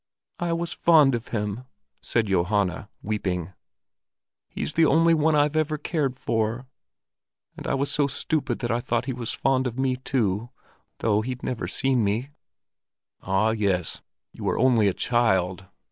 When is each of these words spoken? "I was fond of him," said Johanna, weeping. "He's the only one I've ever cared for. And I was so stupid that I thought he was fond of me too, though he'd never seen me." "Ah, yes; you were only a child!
"I 0.39 0.51
was 0.53 0.73
fond 0.73 1.13
of 1.13 1.27
him," 1.27 1.65
said 2.01 2.25
Johanna, 2.25 2.89
weeping. 3.03 3.53
"He's 4.49 4.73
the 4.73 4.87
only 4.87 5.13
one 5.13 5.35
I've 5.35 5.55
ever 5.55 5.77
cared 5.77 6.15
for. 6.15 6.65
And 7.55 7.67
I 7.67 7.75
was 7.75 7.91
so 7.91 8.07
stupid 8.07 8.57
that 8.61 8.71
I 8.71 8.79
thought 8.79 9.05
he 9.05 9.13
was 9.13 9.33
fond 9.33 9.67
of 9.67 9.77
me 9.77 9.95
too, 9.97 10.49
though 11.01 11.21
he'd 11.21 11.43
never 11.43 11.67
seen 11.67 12.03
me." 12.03 12.31
"Ah, 13.21 13.51
yes; 13.51 14.01
you 14.31 14.43
were 14.43 14.57
only 14.57 14.87
a 14.87 14.95
child! 14.95 15.67